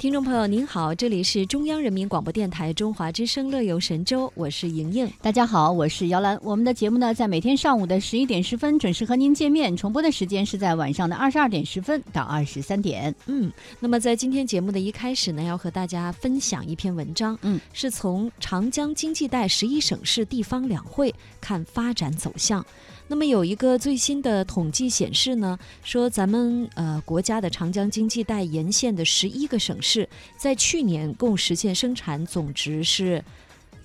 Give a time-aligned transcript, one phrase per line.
[0.00, 5.12] 听众朋友您好，这里是中央人民广播电台中华之声乐游神州，我是莹莹。
[5.20, 6.40] 大家好，我是姚兰。
[6.42, 13.14] 我们的节目呢，在每天上午的十一点十分准时和您见面，重播的时间是在晚上的二十二点十分到二十三点。
[13.26, 22.64] 嗯，那么在今天节目的一开始呢，要和大家分享一篇文章，嗯，是从长江经济带十一省市地方两会看发展走向。
[23.06, 29.89] 那么有一个最新的统计显示呢，说咱们呃国家的长江经济带沿线的十一个省市，
[30.36, 33.24] 在去年共实现生产总值是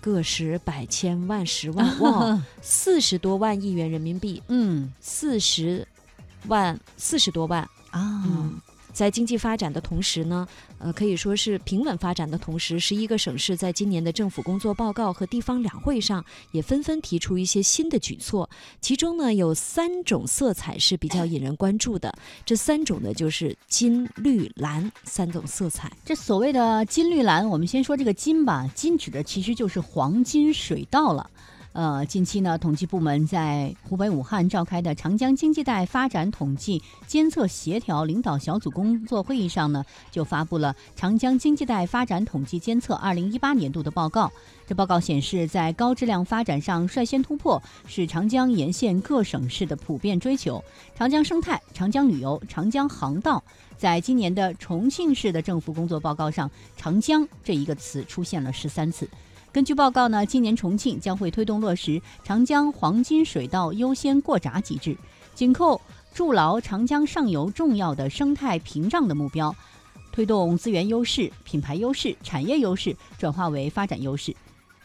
[0.02, 5.88] 个十百千万十万哇四十多万亿元人民币，嗯四十
[6.48, 7.62] 万四十多万。
[7.92, 8.62] 啊，嗯，
[8.96, 10.48] 在经济发展的同时呢，
[10.80, 18.50] 呃，可以说是平稳发展的同时，十一个省市在今年的政府工作报告和地方两会上也纷纷提出一些新的举措。
[18.80, 22.10] 其中呢，有三种色彩是比较引人关注的，
[22.46, 25.92] 这三种呢就是金、绿、蓝三种色彩。
[26.06, 31.30] 这所谓的金绿蓝，我们先说这个金吧，金指的其实就是黄金水稻了。
[31.76, 44.28] 呃，近期呢，统计部门在湖北武汉召开的长江经济带发展统计监测协调领导小组工作会议上呢，就发布了《长江经济带发展统计监测二零一八年度的报告》。
[44.66, 50.64] 这报告显示，在高质量发展上率先突破，是长江沿线各省市的普遍追求。
[50.96, 53.44] 长江生态、长江旅游、长江航道，
[53.78, 59.10] 在今年的重庆市的政府工作报告上，“长江”这一个词出现了十三次。
[59.56, 64.98] 根据报告呢，今年重庆将会推动落实长江黄金水道优先过闸机制，
[65.34, 65.80] 紧扣
[66.14, 69.56] 筑牢长江上游重要的生态屏障的目标，
[70.12, 74.36] 推动资源优势、品牌优势、产业优势转化为发展优势。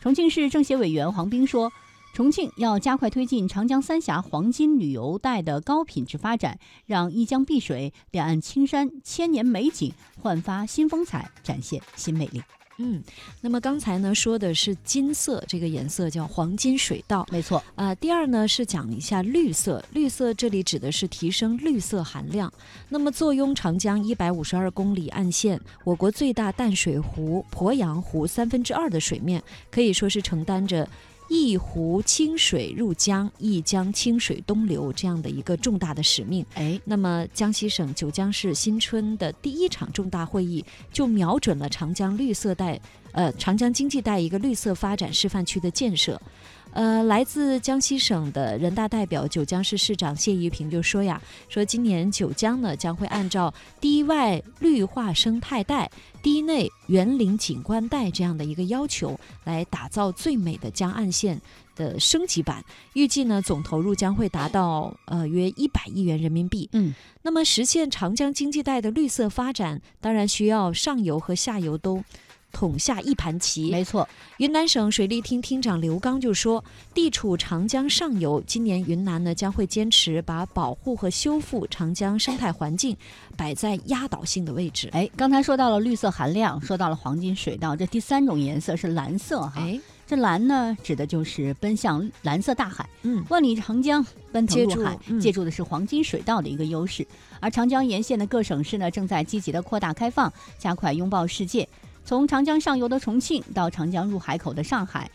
[0.01, 1.73] 重庆市政协委员黄斌说，
[2.15, 12.41] 重庆要加快推进长江三峡黄金旅游带的高品质发展，让一江碧水、两岸青山、千年美景焕发新风采，展现新魅力。
[12.83, 13.03] 嗯，
[13.43, 22.51] 那么刚才呢说的是金色这个颜色叫黄金水稻，没错，啊，第二呢是讲一下绿色，绿色这里指的是提升绿色含量。
[22.89, 30.89] 那么坐拥长江一百五十二公里岸线，我国最大淡水湖鄱阳湖三分之二的水面，可以说是承担着。
[31.31, 36.45] 一湖清水入江，一江清水东流这样的一个重大的使命。
[36.55, 42.81] 哎，那么江西省九江市新春的第一场重大会议就瞄准了长江绿色带，
[43.13, 46.21] 呃，长江经济带一个绿色发展示范区的建设。
[46.73, 55.91] 呃，来自江西省的人大代表、九江市市长谢一平就说呀，说今年九江呢将会按照堤外绿化生态带、
[56.23, 61.41] 堤内园林景观带这样的一个要求，来打造最美的江岸线
[61.75, 62.65] 的升级版。
[62.95, 66.69] 预计呢总投入将会达到呃约一百亿元人民币。
[66.73, 72.03] 嗯，那么实现长江经济带的绿色发展，当然需要上游和下游都。
[72.53, 74.09] 统下一盘棋，没错。
[74.39, 76.63] 云南省水利厅厅长刘刚就说，
[76.95, 82.97] 地处长江上游，今年云南呢将会坚持把保护和修复长江生态环境
[83.37, 84.89] 摆在压倒性的位置。
[84.93, 89.55] 哎，刚才说到了绿色含量，说到了黄金水稻，这第三种颜色是蓝色哈。
[89.57, 92.89] 哎，这蓝呢，指的就是奔向蓝色大海。
[93.03, 97.07] 嗯，万里长江奔腾入海，嗯、借助的是黄金水稻的一个优势。
[97.41, 101.69] 而长江沿线的各省市呢，正在积极的扩大开放，加快拥抱世界。
[102.11, 105.09] 从长江上游的重庆到长江入海口的上海，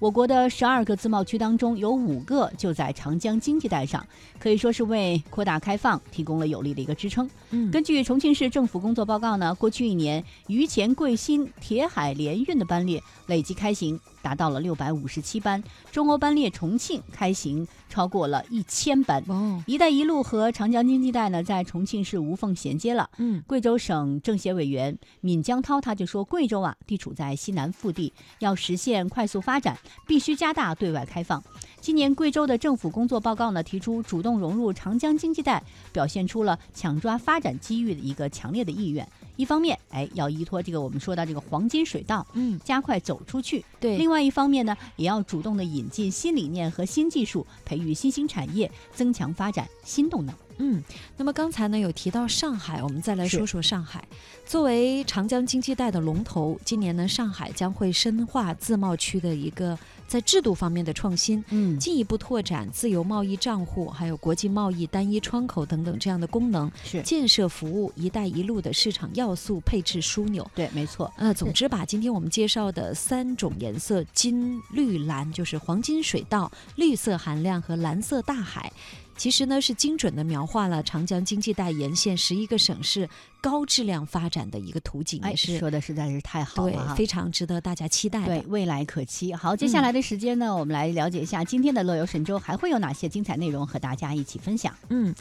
[0.00, 4.04] 我国的十二个自贸区当中有五个就在长江经济带上，
[4.36, 7.30] 可以说是为扩大开放提供了有力的一个支撑。
[7.50, 19.22] 嗯，根据重庆市政府工作报告呢，过去一年渝黔桂新铁海联运的班列累计开行达到了六百五十七班，中欧班列重庆开行超过了一千班。
[19.28, 23.08] 哦，一带一路和长江经济带呢，在重庆市无缝衔接了。
[23.18, 31.42] 嗯，贵州省政协委员闵江涛他就说，贵州啊地处在西南腹地，要实现快速发展，必须加大对外开放。
[31.80, 39.08] 今年贵州的政府工作报告呢，提出主动融入长江经济带，表现出了抢抓发展机遇的一个强烈的意愿。
[39.40, 50.34] 一方面，哎，要依托这个我们说到这个黄金水稻，嗯，加快走出去；对，另外一方面呢，也要主动的引进新理念和新技术，培育新兴产业，增强发展新动能。
[50.60, 50.82] 嗯，
[51.16, 54.06] 那么刚才呢有提到上海，我们再来说说上海。
[54.44, 70.48] 作为长江经济带的龙头，今年呢上海将会深化自贸区的一个在制度方面的创新，嗯，进一步拓展自由贸易账户、还有国际贸易单一窗口等等这样的功能，是建设服务“一带一路”的市场要素配置枢纽。
[70.54, 71.10] 对，没错。
[71.16, 78.70] 呃，总之吧，今天我们介绍的三种颜色金、绿、蓝，就是黄金水稻、绿色含量和蓝色大海。
[79.20, 83.06] 其实呢是精准的描画了长江经济带沿线十一个省市
[83.38, 86.94] 高质量发展的一个图景，哎，也是说的实在是太好对了哈。
[86.94, 88.24] 非常值得大家期待。
[88.24, 89.34] 对未来可期。
[89.34, 94.74] 好，接下来的时间呢，我们来了解一下今天的乐游神州还会有哪些精彩内容和大家一起分享。
[94.88, 95.14] 嗯，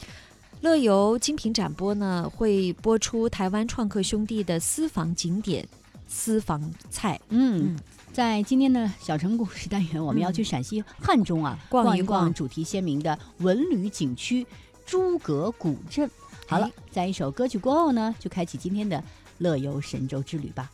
[0.62, 5.68] 乐游精品展播呢会播出台湾创客兄弟的私房景点、
[6.08, 7.20] 私房菜。
[7.28, 7.78] 嗯。
[8.10, 14.46] 嗯在今天的小城故事单元，我们要去陕西汉中啊，逛一一逛逛主题鲜明的文旅景区
[14.86, 16.10] 诸葛古镇。
[16.48, 19.02] 好了哎，在一首歌曲过后呢，就开启今天的
[19.38, 20.70] 乐游神州之旅吧。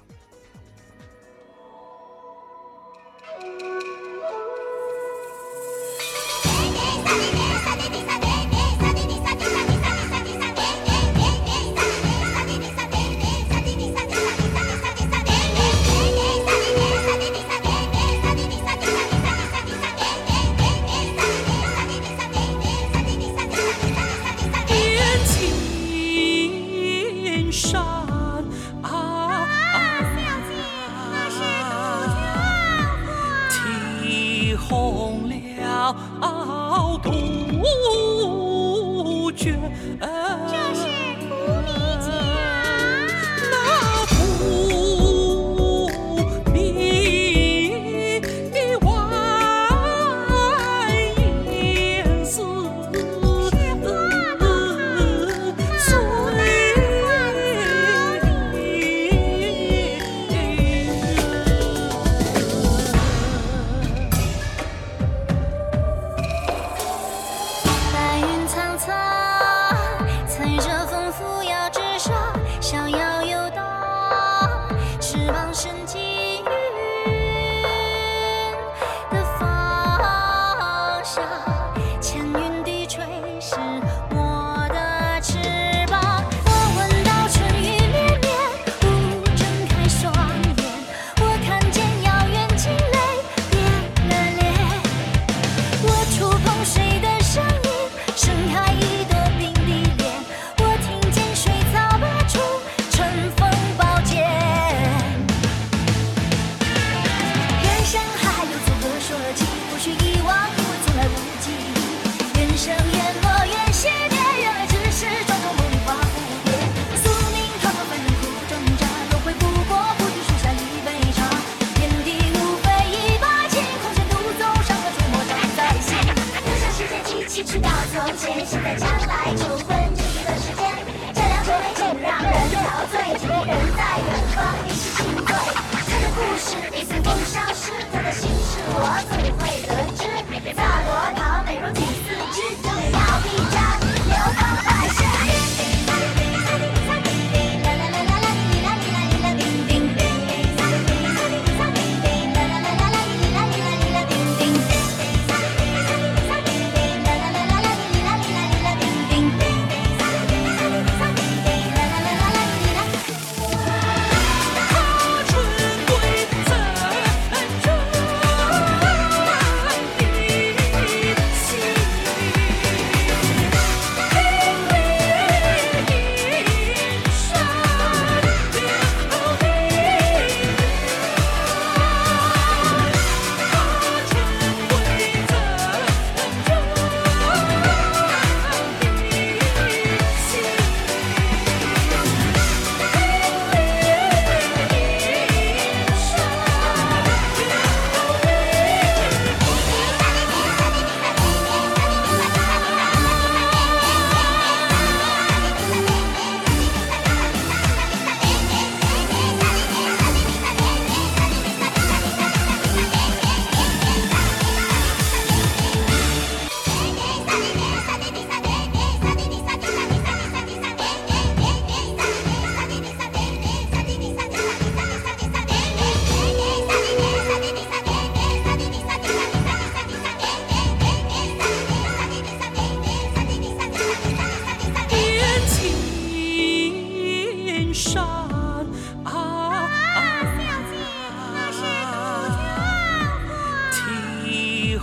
[35.85, 35.95] 了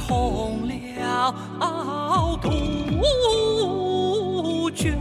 [0.08, 1.34] 红了
[2.40, 2.48] 杜
[4.70, 4.98] 鹃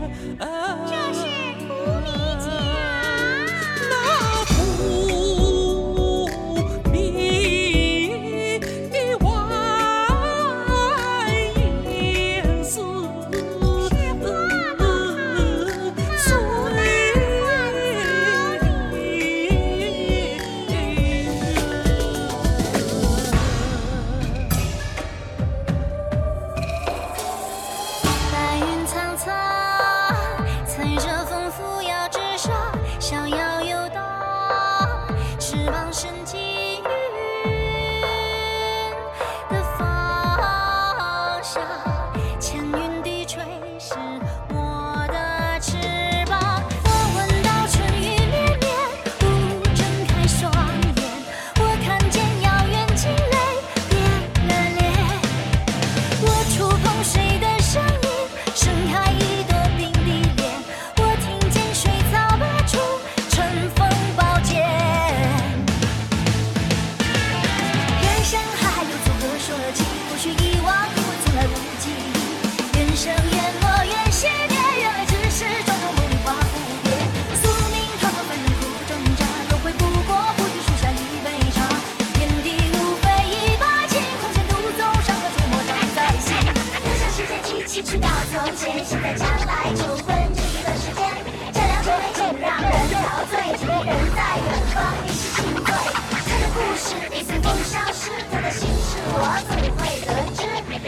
[87.72, 91.08] 去知到从前、现在、将来，不分这一段时间，
[91.54, 93.32] 这两种美景让人陶醉。
[93.56, 94.76] 只为人在远方，
[95.06, 95.72] 一起幸醉。
[96.12, 96.84] 他的故事
[97.16, 99.16] 已随风消失，他的心事我
[99.48, 100.38] 总会得知？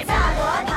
[0.07, 0.74] 萨罗。